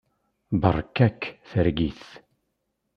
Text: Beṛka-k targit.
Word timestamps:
Beṛka-k 0.61 1.21
targit. 1.49 2.03